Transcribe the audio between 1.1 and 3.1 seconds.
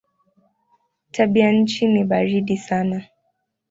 Tabianchi ni baridi sana.